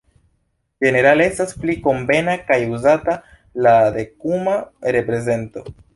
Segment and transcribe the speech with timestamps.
[0.85, 3.17] Ĝenerale estas pli konvena kaj uzata
[3.67, 4.57] la dekuma
[4.97, 5.69] reprezento.